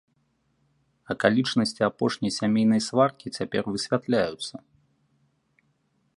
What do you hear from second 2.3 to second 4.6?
сямейнай сваркі цяпер высвятляюцца.